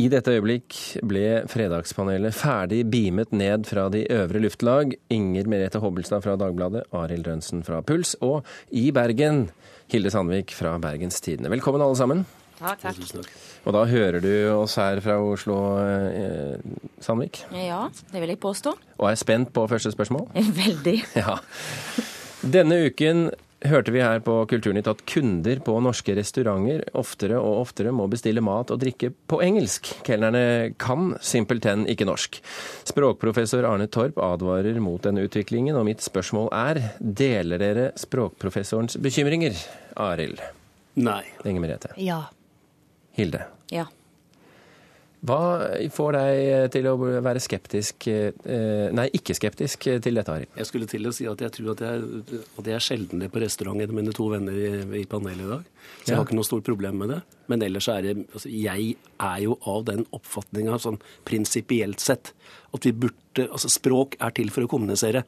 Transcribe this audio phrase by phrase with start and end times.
[0.00, 4.94] I dette øyeblikk ble Fredagspanelet ferdig beamet ned fra de øvre luftlag.
[5.12, 9.50] Inger Merete Hobbelstad fra Dagbladet, Arild Rønsen fra Puls, og i Bergen,
[9.92, 11.50] Hilde Sandvik fra Bergens Tidende.
[11.52, 12.24] Velkommen alle sammen.
[12.60, 13.28] Takk, takk.
[13.66, 16.56] Og da hører du oss her fra Oslo, eh,
[17.04, 17.42] Sandvik?
[17.52, 17.82] Ja,
[18.12, 18.72] det vil jeg påstå.
[19.02, 20.30] Og er spent på første spørsmål?
[20.62, 20.96] Veldig.
[21.18, 21.36] Ja.
[22.40, 23.28] Denne uken
[23.68, 28.42] hørte vi her på Kulturnytt at kunder på norske restauranter oftere og oftere må bestille
[28.44, 29.92] mat og drikke på engelsk.
[30.06, 32.40] Kelnerne kan simpelthen ikke norsk.
[32.88, 39.56] Språkprofessor Arne Torp advarer mot denne utviklingen, og mitt spørsmål er deler dere språkprofessorens bekymringer,
[40.00, 40.42] Arild?
[41.00, 41.22] Nei.
[41.44, 41.94] Inger Merete?
[42.00, 42.24] Ja.
[43.16, 43.44] Hilde?
[43.70, 43.86] Ja.
[45.20, 45.36] Hva
[45.92, 50.54] får deg til å være skeptisk eh, Nei, ikke skeptisk til dette, Arild?
[50.56, 53.42] Jeg skulle til å si at jeg tror at jeg, at jeg er sjeldnere på
[53.42, 54.70] restaurant med mine to venner i,
[55.02, 55.66] i panelet i dag.
[56.00, 56.16] Så jeg Ja.
[56.22, 57.20] har ikke noe stort problem med det.
[57.52, 60.96] Men ellers er det altså, Jeg er jo av den oppfatninga sånn
[61.28, 62.32] prinsipielt sett
[62.72, 63.16] at vi burde
[63.50, 65.22] Altså språk er til for å kommunisere.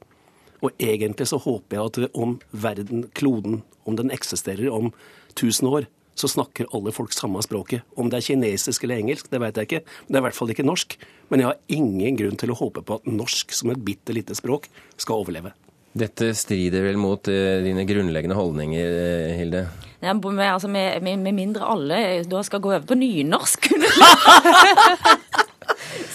[0.64, 4.88] Og egentlig så håper jeg at om verden, kloden, om den eksisterer om
[5.36, 7.86] 1000 år, så snakker alle folk samme språket.
[7.96, 9.82] Om det er kinesisk eller engelsk, det vet jeg ikke.
[10.08, 10.96] Det er i hvert fall ikke norsk.
[11.32, 14.36] Men jeg har ingen grunn til å håpe på at norsk som et bitte lite
[14.38, 14.68] språk
[15.00, 15.54] skal overleve.
[15.92, 19.66] Dette strider vel mot eh, dine grunnleggende holdninger, eh, Hilde?
[20.00, 23.68] Ja, med, altså, med, med, med mindre alle da skal gå over på nynorsk.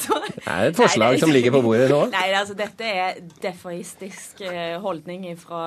[0.07, 1.99] Så- Det er et forslag Nei, som ligger på bordet nå.
[2.13, 5.65] Nei, altså dette er defoistisk eh, holdning fra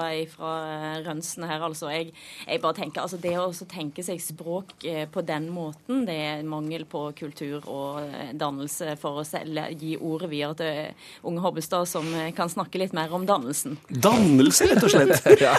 [1.04, 1.90] Rønsen her, altså.
[1.92, 2.12] Jeg,
[2.48, 6.16] jeg bare tenker, altså Det å også tenke seg språk eh, på den måten, det
[6.16, 11.44] er mangel på kultur og eh, dannelse for å selge, gi ordet videre til unge
[11.44, 13.76] Hobbestad, som eh, kan snakke litt mer om dannelsen.
[13.90, 15.28] Dannelse, rett og slett.
[15.40, 15.54] Ja,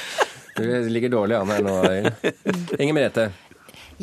[0.57, 1.75] du ligger dårlig an her nå.
[2.77, 3.29] Inger Merete.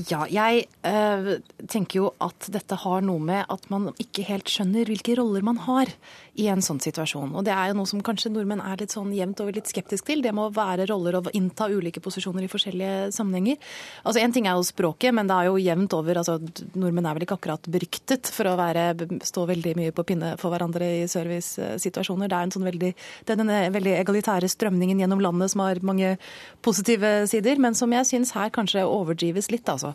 [0.07, 4.87] Ja, jeg øh, tenker jo at dette har noe med at man ikke helt skjønner
[4.87, 5.91] hvilke roller man har
[6.39, 7.33] i en sånn situasjon.
[7.35, 10.07] Og det er jo noe som kanskje nordmenn er litt sånn jevnt over litt skeptisk
[10.07, 10.23] til.
[10.23, 13.59] Det må være roller og innta ulike posisjoner i forskjellige sammenhenger.
[14.05, 16.37] Altså En ting er jo språket, men det er jo jevnt over altså
[16.79, 18.93] Nordmenn er vel ikke akkurat beryktet for å være,
[19.27, 22.31] stå veldig mye på pinne for hverandre i servicesituasjoner.
[22.31, 22.93] Det er en sånn veldig,
[23.27, 26.15] det er denne veldig egalitære strømningen gjennom landet som har mange
[26.63, 29.67] positive sider, men som jeg syns her kanskje overdrives litt.
[29.67, 29.88] altså.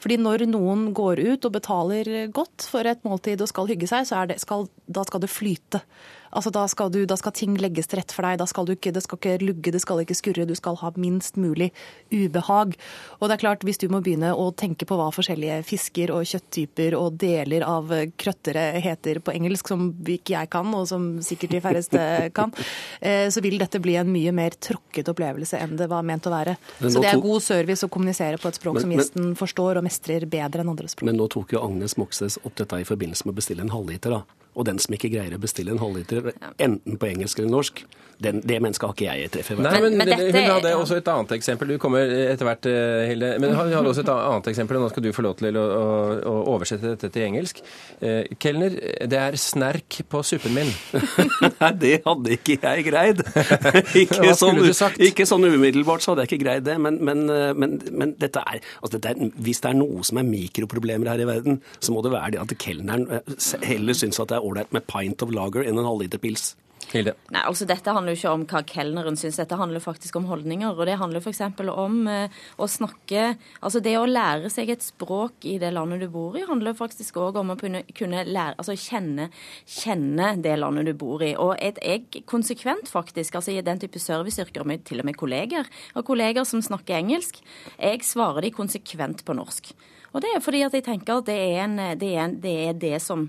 [0.00, 4.08] Fordi når noen går ut og betaler godt for et måltid og skal hygge seg,
[4.30, 5.82] det, skal, da skal det flyte.
[6.32, 8.38] Altså da skal, du, da skal ting legges til rette for deg.
[8.38, 10.46] Da skal du ikke, det skal ikke lugge, det skal ikke skurre.
[10.46, 11.70] Du skal ha minst mulig
[12.12, 12.76] ubehag.
[13.18, 16.26] Og det er klart, hvis du må begynne å tenke på hva forskjellige fisker og
[16.30, 21.56] kjøtttyper og deler av krøttere heter på engelsk, som ikke jeg kan, og som sikkert
[21.56, 22.04] de færreste
[22.38, 22.54] kan,
[23.00, 26.34] eh, så vil dette bli en mye mer tråkket opplevelse enn det var ment å
[26.34, 26.56] være.
[26.80, 29.80] Så det er god service å kommunisere på et språk Men- som men- gjesten forstår
[29.82, 31.06] og mestrer bedre enn andre språk.
[31.10, 34.10] Men nå tok jo Agnes Moxnes opp dette i forbindelse med å bestille en halvliter.
[34.20, 34.22] da.
[34.60, 37.80] Og den som ikke greier å bestille en halvliter, enten på engelsk eller norsk,
[38.20, 39.54] den, det mennesket har ikke jeg treffet.
[39.54, 41.70] i hvert Nei, men, men dette- Hun hadde også et annet eksempel.
[41.72, 43.30] Du kommer etter hvert, eh, Hilde.
[43.40, 45.62] Men hun hadde også et annet eksempel, og nå skal du få lov til å,
[45.64, 45.86] å,
[46.28, 47.62] å oversette dette til engelsk.
[48.04, 48.76] Eh, Kelner,
[49.08, 50.68] det er snerk på suppen min.
[51.62, 53.24] Nei, det hadde ikke jeg greid.
[54.02, 54.60] ikke, sånn,
[55.08, 57.24] ikke sånn umiddelbart så hadde jeg ikke greid det, men, men,
[57.56, 61.24] men, men dette er, altså dette er Hvis det er noe som er mikroproblemer her
[61.24, 64.49] i verden, så må det være det at kelneren eh, heller syns at det er
[64.50, 66.52] ålreit med pint of lager enn en halvliter pils.
[66.90, 67.12] Hilde.
[67.30, 70.72] Nei, altså Dette handler jo ikke om hva kelneren syns, dette handler faktisk om holdninger.
[70.74, 71.42] Og det handler f.eks.
[71.70, 76.08] om eh, å snakke Altså det å lære seg et språk i det landet du
[76.12, 79.28] bor i, handler faktisk òg om å kunne, kunne lære, altså kjenne,
[79.68, 81.34] kjenne det landet du bor i.
[81.38, 85.68] Og et, jeg konsekvent faktisk, altså i den type serviceyrker, med til og med kolleger,
[85.94, 87.38] og kolleger som snakker engelsk,
[87.76, 89.74] jeg svarer de konsekvent på norsk.
[90.12, 92.54] Og det er fordi at jeg tenker at det er, en, det er, en, det,
[92.68, 93.28] er det som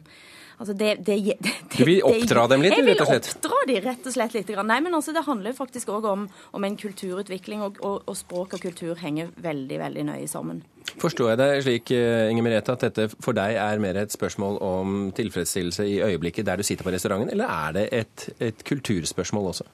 [0.62, 1.16] Altså det, det,
[1.46, 3.30] det, Du vil oppdra dem litt, jeg rett og slett?
[3.31, 4.52] Jeg vil oppdra dem rett og slett litt.
[4.69, 8.53] Nei, men altså Det handler faktisk òg om, om en kulturutvikling, og, og, og språk
[8.58, 10.62] og kultur henger veldig veldig nøye sammen.
[11.02, 14.59] Forstår jeg deg slik, eh, Inger Merete, at dette for deg er mer et spørsmål
[14.66, 19.51] om tilfredsstillelse i øyeblikket der du sitter på restauranten, eller er det et, et kulturspørsmål
[19.54, 19.69] også?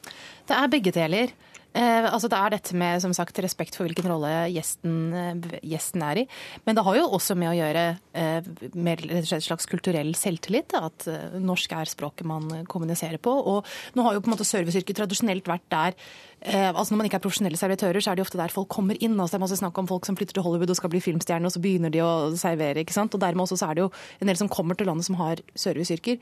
[0.48, 1.36] Det er begge deler.
[1.75, 6.04] Eh, altså det er dette med som sagt, respekt for hvilken rolle gjesten, eh, gjesten
[6.06, 6.25] er i.
[6.66, 7.86] Men det har jo også med å gjøre
[8.18, 10.74] eh, med slett slags kulturell selvtillit.
[10.78, 13.36] At eh, norsk er språket man kommuniserer på.
[13.54, 13.68] Og
[13.98, 16.00] nå har jo på en måte serviceyrket tradisjonelt vært der
[16.48, 19.19] altså Når man ikke er profesjonelle servitører, så er det ofte der folk kommer inn.
[19.19, 21.50] altså Det er masse snakk om folk som flytter til Hollywood og skal bli filmstjerner,
[21.50, 22.84] og så begynner de å servere.
[22.84, 23.13] ikke sant?
[23.13, 23.92] Og dermed også så er det jo
[24.22, 26.22] en del som kommer til landet som har serviceyrker.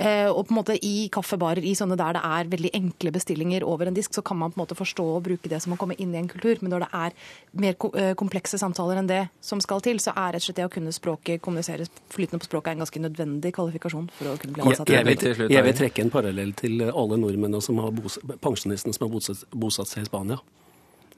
[0.00, 3.66] Eh, og på en måte i kaffebarer i sånne der det er veldig enkle bestillinger
[3.68, 5.78] over en disk, så kan man på en måte forstå og bruke det som å
[5.80, 6.56] komme inn i en kultur.
[6.62, 7.16] Men når det er
[7.64, 10.68] mer eh, komplekse samtaler enn det som skal til, så er rett og slett det
[10.70, 11.84] å kunne språket, kommunisere
[12.14, 14.94] flytende på språket, en ganske nødvendig kvalifikasjon for å kunne bli ansatt.
[14.94, 18.96] jeg, jeg, vil, jeg vil trekke en parallell til alle nordmennene som har bos, pensjonistene
[18.96, 20.40] som har bosatt, bosatt seg i Spania.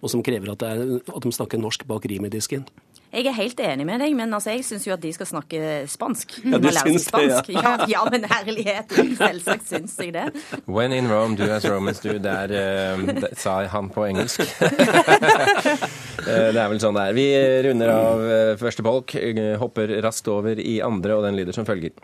[0.03, 2.67] Og som krever at, det er, at de snakker norsk bak rimedisken.
[3.13, 5.59] Jeg er helt enig med deg, men altså, jeg syns jo at de skal snakke
[5.93, 6.33] spansk.
[6.49, 7.43] Ja, du syns det, ja.
[7.53, 7.73] ja.
[7.91, 10.31] Ja, men herlighet, selvsagt syns jeg det.
[10.65, 12.17] When in Rome, do as Romans do.
[12.23, 14.41] Der eh, sa han på engelsk.
[16.23, 17.15] Eh, det er vel sånn det er.
[17.17, 17.25] Vi
[17.67, 21.67] runder av eh, første bolk, eh, hopper raskt over i andre, og den lyder som
[21.67, 21.97] følger.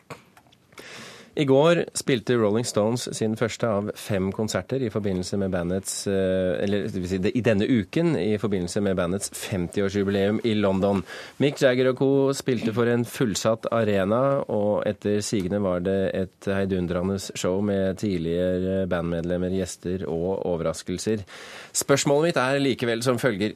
[1.38, 6.56] I går spilte Rolling Stones sin første av fem konserter i forbindelse med bandets eh,
[6.64, 11.04] Eller det vil si, i denne uken i forbindelse med bandets 50-årsjubileum i London.
[11.38, 12.08] Mick Jagger og co.
[12.34, 18.88] spilte for en fullsatt arena, og etter sigende var det et heidundrende show med tidligere
[18.90, 21.22] bandmedlemmer, gjester og overraskelser.
[21.70, 23.54] Spørsmålet mitt er likevel som følger.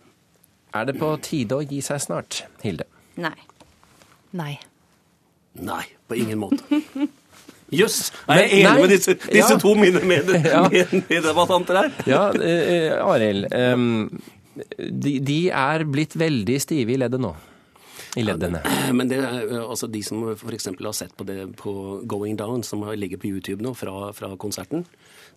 [0.73, 2.87] Er det på tide å gi seg snart, Hilde?
[3.19, 3.35] Nei.
[4.39, 4.55] Nei.
[5.59, 6.63] Nei, på ingen måte.
[7.73, 8.13] Jøss!
[8.29, 9.61] er jeg enig med disse, disse ja.
[9.61, 11.95] to mine meddebattanter her?
[12.09, 13.49] Ja, eh, Arild.
[13.57, 14.11] ehm,
[14.79, 17.33] de, de er blitt veldig stive i leddet nå.
[18.17, 18.61] I leddene.
[18.99, 20.69] Men det eh, altså de som f.eks.
[20.69, 21.73] har sett på det på
[22.05, 24.85] Going Down, som ligger på YouTube nå fra, fra konserten,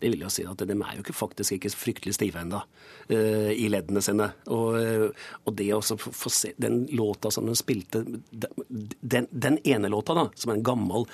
[0.02, 2.60] det vil jo si at de er jo ikke, faktisk ikke fryktelig stive ennå
[3.08, 4.28] i leddene sine.
[4.52, 9.92] Og, eh, og det å få se den låta som de spilte den, den ene
[9.94, 11.08] låta, da, som er en gammel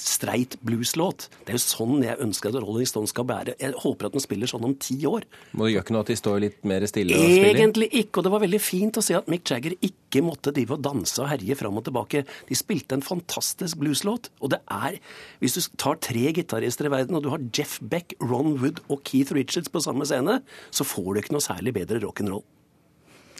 [0.00, 1.28] streit blueslåt.
[1.44, 3.54] Det er jo sånn jeg ønsker at Rolling Stones skal bære.
[3.60, 5.26] Jeg håper at den spiller sånn om ti år.
[5.52, 7.60] Men det gjør ikke noe at de står litt mer stille og spiller?
[7.60, 10.78] Egentlig ikke, og det var veldig fint å se at Mick Jagger ikke måtte drive
[10.78, 12.24] og danse og herje fram og tilbake.
[12.48, 14.98] De spilte en fantastisk blueslåt, og det er
[15.42, 19.02] Hvis du tar tre gitarister i verden, og du har Jeff Beck, Ron Wood og
[19.04, 20.40] Keith Richards på samme scene,
[20.70, 22.44] så får du ikke noe særlig bedre rock'n'roll.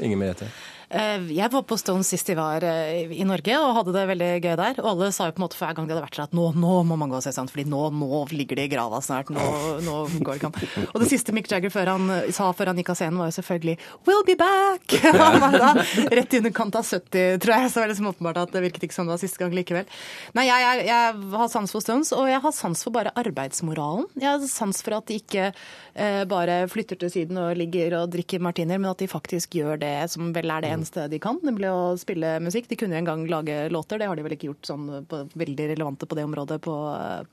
[0.01, 0.49] Inger Merete.
[0.49, 4.31] Eh, Jeg var på Stone sist de var eh, i Norge og hadde det veldig
[4.45, 4.81] gøy der.
[4.83, 6.51] Og alle sa jo på en måte hver gang de hadde vært der at nå,
[6.53, 9.33] nå må man gå og se sånn, fordi nå, nå ligger de i grava snart.
[9.33, 9.47] Nå,
[9.87, 10.85] nå går det ikke.
[10.91, 13.37] Og det siste Mick Jagger før han, sa før han gikk av scenen, var jo
[13.39, 14.99] selvfølgelig 'We'll be back'!
[15.63, 15.75] Da
[16.11, 17.71] rett i underkant av 70, tror jeg.
[17.71, 19.89] Så var det liksom åpenbart at det virket ikke som det var siste gang likevel.
[20.37, 24.09] Nei, jeg, jeg, jeg har sans for Stones, og jeg har sans for bare arbeidsmoralen.
[24.19, 28.13] Jeg har sans for at de ikke eh, bare flytter til siden og ligger og
[28.13, 31.39] drikker martiner, men at de faktisk gjør det som vel er det eneste de kan,
[31.47, 32.69] nemlig å spille musikk.
[32.69, 35.23] De kunne jo en gang lage låter, det har de vel ikke gjort sånn på,
[35.39, 36.75] veldig relevante på det området på,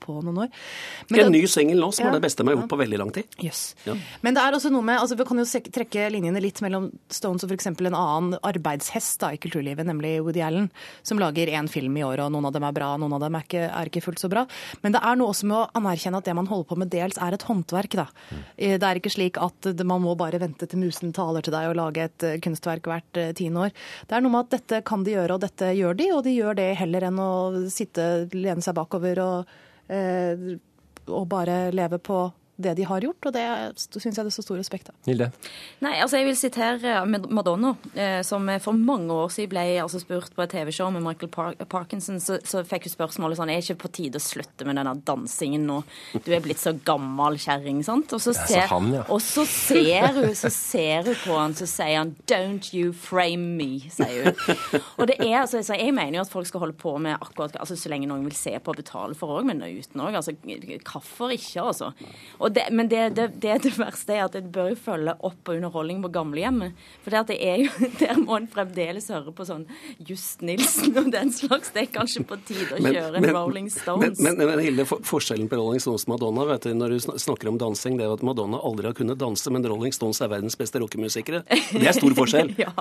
[0.00, 0.50] på noen år.
[1.10, 2.10] Men En det- ny singel nå som Ja.
[2.12, 3.24] er det beste de har gjort på veldig lang tid.
[3.42, 3.74] Yes.
[3.84, 3.94] Ja.
[4.22, 7.44] Men det er også noe med, altså vi kan jo trekke linjene litt mellom Stones
[7.44, 7.66] og f.eks.
[7.66, 10.70] en annen arbeidshest da, i kulturlivet, nemlig Woody Allen,
[11.02, 13.34] som lager én film i året, og noen av dem er bra, noen av dem
[13.34, 14.46] er ikke, er ikke fullt så bra.
[14.82, 17.18] Men det er noe også med å anerkjenne at det man holder på med dels
[17.18, 17.90] er et håndverk.
[17.96, 18.06] da.
[18.58, 21.68] Eh, Det er ikke slik at man må bare vente til musen taler til deg
[21.70, 23.12] og lage et eh, kunstverk hvert
[23.48, 23.72] eh.
[24.06, 26.34] Det er noe med at dette kan de gjøre, og dette gjør de, og de
[26.36, 27.32] gjør det heller enn å
[27.72, 29.54] sitte, lene seg bakover og,
[29.88, 30.58] eh,
[31.08, 32.26] og bare leve på
[32.62, 33.44] det de har gjort, og det
[33.78, 34.96] syns jeg det står stor respekt av.
[35.06, 35.30] Hilde?
[35.84, 40.00] Nei, altså Jeg vil sitere Mad- Madonna, eh, som for mange år siden ble altså
[40.02, 42.20] spurt på et TV-show med Michael Park Parkinson.
[42.20, 45.66] Så, så fikk hun spørsmålet sånn Er ikke på tide å slutte med denne dansingen
[45.68, 45.80] nå?
[46.24, 48.12] Du er blitt så gammel kjerring, sant?
[48.16, 49.04] Og så, så ser, han, ja.
[49.08, 53.56] og så ser hun så ser hun på han, så sier han 'Don't you frame
[53.56, 54.80] me', sier hun.
[54.98, 57.56] Og det er altså, så Jeg mener jo at folk skal holde på med akkurat
[57.60, 60.14] altså så lenge noen vil se på og betale for òg, men uten òg.
[60.14, 60.34] Altså,
[60.90, 61.90] Hvorfor ikke, altså?
[62.40, 65.38] Og det, men det, det, det, det verste er at det bør jo følge opp
[65.46, 66.78] på underholdning på gamlehjemmet.
[67.04, 69.66] For det, at det er jo, der må en fremdeles høre på sånn
[70.06, 71.72] Just Nilsen og den slags.
[71.74, 74.20] Det er kanskje på tide å kjøre en Rolling Stones.
[74.20, 76.98] Men, men, men Hilde, for, forskjellen på Rolling Stones og Madonna vet du, når du
[77.22, 80.32] snakker om dansing, det er at Madonna aldri har kunnet danse, men Rolling Stones er
[80.32, 81.42] verdens beste rockemusikere.
[81.48, 82.54] Det er stor forskjell.
[82.64, 82.72] ja.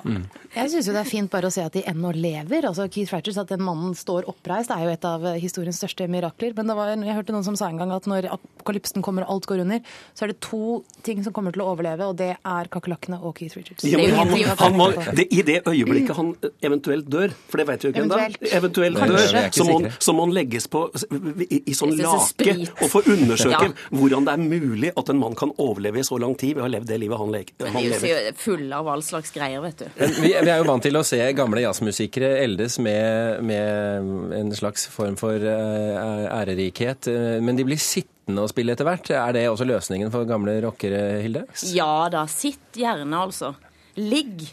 [0.55, 2.67] Jeg syns jo det er fint bare å se at de ennå lever.
[2.69, 6.55] Altså Keith Ratchers, At den mannen står oppreist, er jo et av historiens største mirakler.
[6.57, 9.37] Men det var, jeg hørte noen som sa en gang at når apokalypsen kommer og
[9.37, 9.81] alt går under,
[10.15, 13.35] så er det to ting som kommer til å overleve, og det er kakerlakkene og
[13.39, 13.83] Keith Richards.
[13.87, 16.33] Ja, men han, han må, det, I det øyeblikket han
[16.65, 18.19] eventuelt dør, for det vet vi jo ikke ennå,
[18.59, 18.99] Eventuelt.
[18.99, 20.83] dør, så må, han- så må han legges på
[21.49, 23.71] i, i sånn lake og få undersøke Ja.
[23.95, 26.67] hvordan det er mulig at en mann kan overleve i så lang tid ved å
[26.67, 29.31] ha levd det livet han, le Men han de er jo fulle av all slags
[29.35, 29.85] greier, vet du.
[30.21, 34.87] Vi, vi er jo vant til å se gamle jazzmusikere eldes med, med en slags
[34.93, 39.09] form for eh, ærerikhet, eh, men de blir sittende og spille etter hvert.
[39.15, 41.45] Er det også løsningen for gamle rockere, Hilde?
[41.73, 43.55] Ja da, sitt gjerne, altså.
[43.99, 44.45] Ligg.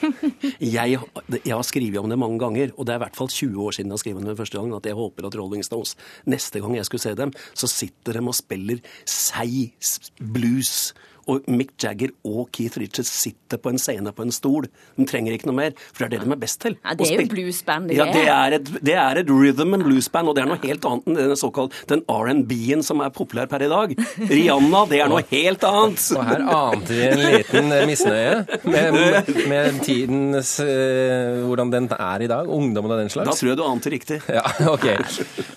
[0.64, 0.96] Jeg,
[1.44, 3.74] jeg har skrevet om det mange ganger, og det er i hvert fall 20 år
[3.76, 5.92] siden jeg har skrevet om det første gang, at jeg håper at Rolling Stones,
[6.24, 9.74] neste gang jeg skulle se dem, så sitter de og spiller seig
[10.16, 10.94] blues
[11.28, 14.68] og Mick Jagger og Keith Richards sitter på en scene på en stol.
[14.96, 16.76] De trenger ikke noe mer, for det er det de er best til.
[16.84, 18.56] Ja, det er jo bluesband, det Ja, det er.
[18.60, 21.36] et, det er et rhythm and bluesband, og det er noe helt annet enn den
[21.40, 23.94] såkalt den R&B-en som er populær per i dag.
[24.30, 26.06] Rihanna, det er noe helt annet.
[26.16, 32.28] Og her ante vi en liten misnøye med, med tidens eh, Hvordan den er i
[32.30, 32.48] dag.
[32.50, 33.28] Ungdommen og den slags.
[33.30, 34.20] Da tror jeg du ante riktig.
[34.30, 34.86] Ja, ok.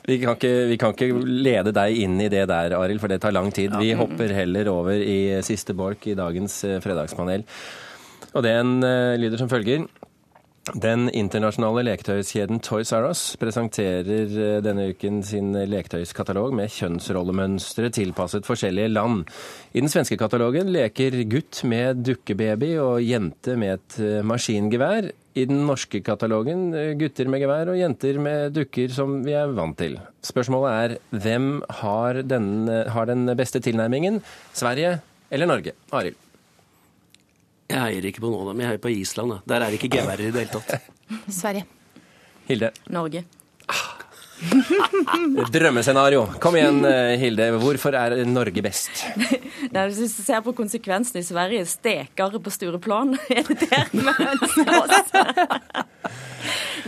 [0.08, 3.22] Vi kan, ikke, vi kan ikke lede deg inn i det der, Arild, for det
[3.24, 3.72] tar lang tid.
[3.80, 7.46] Vi hopper heller over i siste bolk i dagens eh, fredagspanel.
[8.34, 9.86] Og den eh, lyder som følger.
[10.80, 18.48] Den internasjonale leketøyskjeden Toys R Us presenterer eh, denne uken sin leketøyskatalog med kjønnsrollemønstre tilpasset
[18.48, 19.26] forskjellige land.
[19.74, 25.12] I den svenske katalogen leker gutt med dukkebaby og jente med et maskingevær.
[25.34, 26.68] I den norske katalogen
[27.00, 29.98] gutter med gevær og jenter med dukker som vi er vant til.
[30.24, 31.48] Spørsmålet er hvem
[31.82, 34.22] har den, eh, har den beste tilnærmingen?
[34.54, 35.02] Sverige
[35.34, 35.74] eller Norge?
[35.98, 36.20] Arild.
[37.74, 38.60] Jeg heier ikke på noen av dem.
[38.62, 39.34] Jeg heier på Island.
[39.34, 39.38] Da.
[39.50, 40.92] Der er det ikke geværer i det hele tatt.
[41.42, 41.66] Sverige.
[42.46, 42.70] Hilde.
[42.94, 43.24] Norge.
[45.56, 46.26] Drømmescenario.
[46.44, 47.48] Kom igjen, eh, Hilde.
[47.64, 49.06] Hvorfor er Norge best?
[49.74, 54.04] Nei, hvis du ser på konsekvensene i Sverige, stekere på Stureplan, er det der vi
[54.04, 55.14] ønsker oss?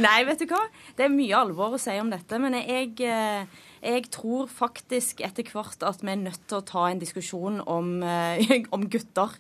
[0.03, 0.65] Nei, vet du hva?
[0.97, 5.47] Det er mye alvor å si om dette, men jeg, eh, jeg tror faktisk etter
[5.53, 9.37] hvert at vi er nødt til å ta en diskusjon om, eh, om gutter.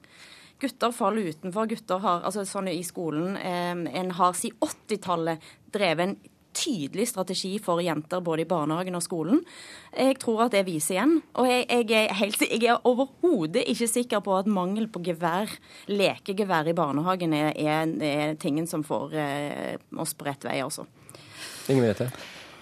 [0.61, 1.67] Gutter faller utenfor.
[1.73, 6.15] Gutter har, altså sånn i skolen, En har siden 80-tallet drevet en
[6.55, 9.41] tydelig strategi for jenter både i barnehagen og skolen.
[9.91, 11.17] Jeg tror at det viser igjen.
[11.39, 15.51] Og jeg, jeg er, er overhodet ikke sikker på at mangel på gevær,
[15.91, 20.87] lekegevær i barnehagen, er, er, er tingen som får eh, oss på rett vei, altså.
[21.67, 22.05] Vet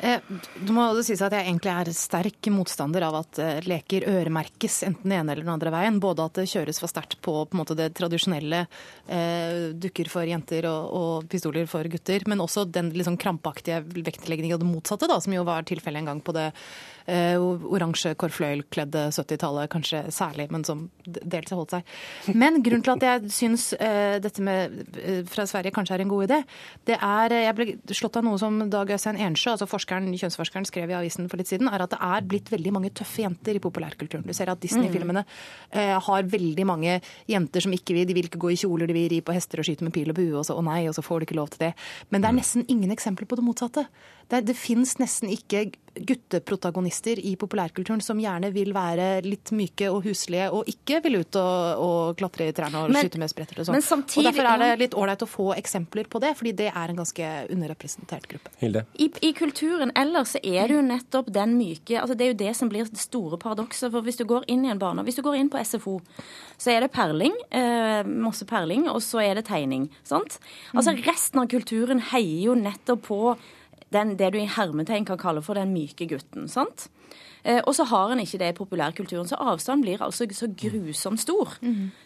[0.03, 0.19] Eh,
[0.67, 5.07] må det sies at jeg egentlig er sterk motstander av at eh, leker øremerkes enten
[5.07, 5.99] den ene eller den andre veien.
[6.03, 8.65] Både at det kjøres for sterkt på, på en måte, det tradisjonelle
[9.07, 14.57] eh, dukker for jenter og, og pistoler for gutter, men også den liksom krampaktige vektleggingen
[14.57, 16.49] av det motsatte, da, som jo var tilfellet en gang på det
[17.03, 21.89] oransje korfløyelkledde 70-tallet, kanskje særlig, men som dels har holdt seg.
[22.31, 26.29] Men grunnen til at jeg syns eh, dette med fra Sverige kanskje er en god
[26.29, 26.39] idé,
[26.87, 30.89] det er Jeg ble slått av noe som Dag Øystein Ensjø, altså forskeren, kjønnsforskeren, skrev
[30.89, 33.61] i avisen for litt siden, er at det er blitt veldig mange tøffe jenter i
[33.63, 34.25] populærkulturen.
[34.25, 35.25] Du ser at Disney-filmene
[35.69, 38.97] eh, har veldig mange jenter som ikke vil, de vil ikke gå i kjoler, de
[38.97, 40.97] vil ri på hester og skyte med pil og bue, og så å nei, og
[40.97, 41.71] så får de ikke lov til det.
[42.09, 43.85] Men det er nesten ingen eksempler på det motsatte.
[44.33, 49.99] Det, det fins nesten ikke gutteprotagonister i populærkulturen som gjerne vil være litt myke og
[50.07, 53.59] huslige og ikke vil ut og, og klatre i trærne og Men- skyte med spretter
[53.61, 53.77] og sånn.
[53.85, 56.89] samtidig- og Derfor er det litt ålreit å få eksempler på det, fordi det er
[56.89, 58.49] en ganske underrepresentert gruppe.
[58.57, 58.85] Hilde.
[58.97, 62.39] I, I kulturen ellers så er det jo nettopp den myke altså Det er jo
[62.41, 63.91] det som blir det store paradokset.
[63.91, 65.99] For hvis du går inn i en barne, hvis du går inn på SFO,
[66.57, 69.89] så er det perling, eh, masse perling, og så er det tegning.
[70.03, 70.39] sant?
[70.73, 73.37] Altså Resten av kulturen heier jo nettopp på
[73.93, 76.49] den, det du i hermetegn kan kalle for den myke gutten.
[76.51, 76.89] sant?
[77.43, 81.19] Eh, og så har en ikke det i populærkulturen, så avstanden blir altså så grusomt
[81.19, 81.57] stor.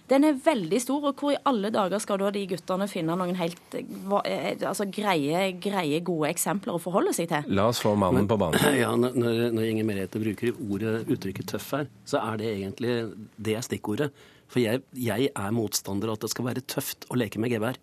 [0.09, 3.37] Den er veldig stor, og hvor i alle dager skal da de guttene finne noen
[3.37, 7.45] helt eh, hva- eh, altså, greie, greie, gode eksempler å forholde seg til?
[7.53, 8.57] La oss få mannen på banen.
[8.81, 12.97] Ja, når, når når Inger Merete bruker ordet, uttrykket 'tøff' her, så er det egentlig
[13.37, 14.09] det er stikkordet.
[14.49, 17.77] For jeg, jeg er motstander av at det skal være tøft å leke med gevær.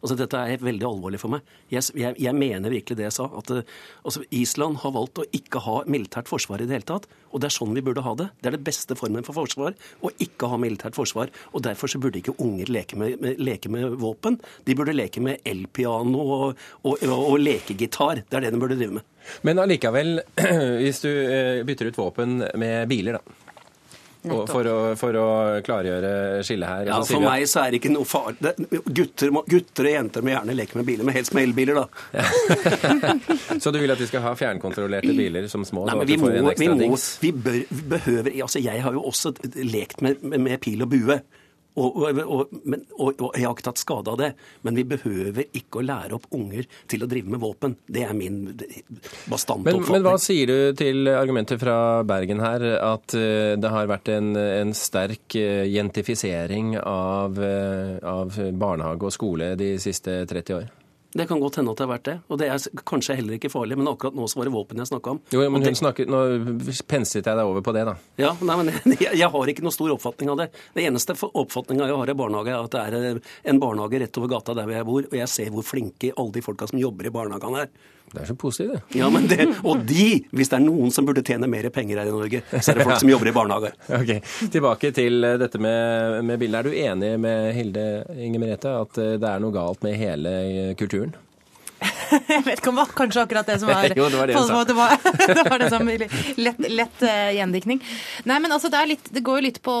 [0.00, 1.48] Altså, dette er veldig alvorlig for meg.
[1.72, 3.26] Jeg, jeg, jeg mener virkelig det jeg sa.
[3.36, 3.72] At eh,
[4.06, 7.08] altså, Island har valgt å ikke ha militært forsvar i det hele tatt.
[7.30, 8.30] Og det er sånn vi burde ha det.
[8.40, 11.32] Det er det beste formen for forsvar å ikke ha militært forsvar.
[11.52, 14.40] Og derfor så burde ikke unger leke med, med, leke med våpen.
[14.66, 18.24] De burde leke med elpiano og, og, og, og lekegitar.
[18.24, 19.14] Det er det de burde drive med.
[19.44, 20.22] Men allikevel,
[20.82, 23.49] hvis du eh, bytter ut våpen med biler, da.
[24.28, 25.26] Og for, å, for å
[25.64, 26.10] klargjøre
[26.44, 26.88] skillet her.
[26.90, 28.52] Ja, For meg så er det ikke noe farlig.
[28.92, 31.86] Gutter, gutter og jenter må gjerne leke med biler, men helst med elbiler, da.
[33.62, 35.86] Så du vil at vi skal ha fjernkontrollerte biler som små?
[35.88, 39.06] Nei, men vi må, en vi, må, vi, bør, vi behøver Altså, jeg har jo
[39.08, 39.32] også
[39.64, 41.20] lekt med, med, med pil og bue.
[41.78, 44.30] Og, og, og, men, og, jeg har ikke tatt skade av det,
[44.66, 47.76] men vi behøver ikke å lære opp unger til å drive med våpen.
[47.86, 48.40] Det er min
[49.30, 49.94] bastante Men, oppfatning.
[49.94, 54.34] men hva sier du til argumentet fra Bergen her, at eh, det har vært en,
[54.34, 60.68] en sterk eh, jentifisering av, eh, av barnehage og skole de siste 30 år?
[61.12, 63.50] Det kan godt hende at det har vært det, og det er kanskje heller ikke
[63.50, 65.20] farlig, men akkurat nå så var det våpen jeg snakka om.
[65.34, 66.20] Jo, men hun snakket, Nå
[66.86, 67.96] penslet jeg deg over på det, da.
[68.20, 70.50] Ja, nei, men jeg, jeg har ikke noe stor oppfatning av det.
[70.76, 74.20] Det eneste oppfatninga jeg har i barnehage, er at det er eh, en barnehage rett
[74.22, 76.78] over gata der hvor jeg bor, og jeg ser hvor flinke alle de folka som
[76.78, 77.72] jobber i barnehagene er.
[78.10, 78.98] Det er så positivt, det.
[78.98, 82.08] Ja, men det, Og de, hvis det er noen som burde tjene mer penger her
[82.10, 83.70] i Norge, så er det folk som jobber i barnehage.
[84.00, 84.10] Ok,
[84.50, 86.58] Tilbake til eh, dette med, med bildet.
[86.58, 87.84] Er du enig med Hilde
[88.18, 90.32] Inger Merete at eh, det er noe galt med hele
[90.80, 90.99] kulturen?
[92.34, 94.36] Jeg vet ikke om det var kanskje akkurat det som var Jo, det var det
[94.38, 94.62] hun sa.
[94.64, 94.94] Det var,
[95.38, 97.82] det var det som lett, lett uh, gjendiktning.
[98.28, 99.74] Nei, men altså, det, er litt, det går jo litt på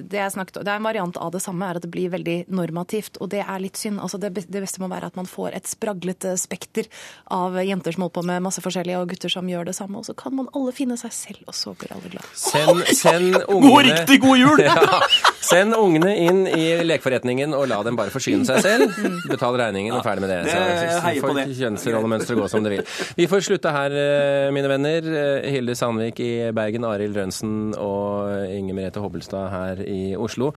[0.00, 0.66] det jeg snakket om.
[0.66, 3.20] Det er en variant av det samme, er at det blir veldig normativt.
[3.24, 4.00] Og det er litt synd.
[4.02, 6.88] Altså, det, det beste må være at man får et spraglete spekter
[7.34, 10.00] av jenter som holder på med masse forskjellige, og gutter som gjør det samme.
[10.00, 12.30] Og så kan man alle finne seg selv, og så blir alle glade.
[12.38, 14.64] Send, send God, riktig god jul!
[14.64, 15.00] ja,
[15.44, 18.98] Send ungene inn i lekeforretningen og la dem bare forsyne seg selv.
[19.28, 20.40] Betal regningen og ferdig med det.
[20.48, 21.34] det- jeg heier på
[21.74, 22.84] kjønnsrollemønsteret gå som det vil.
[23.18, 25.02] Vi får slutte her, eh, mine venner.
[25.02, 30.52] Eh, Hilde Sandvik i Bergen, Arild Rønsen og Inger Merete Hobbelstad her i Oslo.